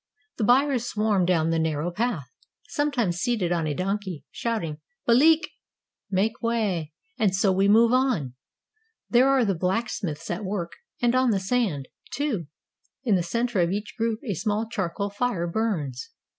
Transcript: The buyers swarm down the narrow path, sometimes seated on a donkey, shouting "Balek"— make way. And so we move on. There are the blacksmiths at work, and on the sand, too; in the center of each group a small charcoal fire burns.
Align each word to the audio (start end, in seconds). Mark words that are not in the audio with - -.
The 0.37 0.43
buyers 0.43 0.87
swarm 0.87 1.25
down 1.27 1.51
the 1.51 1.59
narrow 1.59 1.91
path, 1.91 2.25
sometimes 2.67 3.17
seated 3.17 3.51
on 3.51 3.67
a 3.67 3.75
donkey, 3.75 4.25
shouting 4.31 4.79
"Balek"— 5.07 5.41
make 6.19 6.41
way. 6.41 6.91
And 7.19 7.35
so 7.35 7.51
we 7.51 7.67
move 7.67 7.91
on. 7.93 8.33
There 9.11 9.29
are 9.29 9.45
the 9.45 9.53
blacksmiths 9.53 10.31
at 10.31 10.43
work, 10.43 10.71
and 11.03 11.13
on 11.13 11.29
the 11.29 11.39
sand, 11.39 11.87
too; 12.09 12.47
in 13.03 13.13
the 13.13 13.21
center 13.21 13.61
of 13.61 13.69
each 13.69 13.93
group 13.95 14.19
a 14.25 14.33
small 14.33 14.67
charcoal 14.67 15.11
fire 15.11 15.45
burns. 15.45 16.09